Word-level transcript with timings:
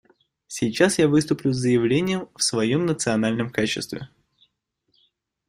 Сейчас 0.47 0.97
я 0.97 1.07
выступлю 1.07 1.53
с 1.53 1.57
заявлением 1.57 2.27
в 2.35 2.41
своем 2.41 2.87
национальном 2.87 3.51
качестве. 3.51 4.09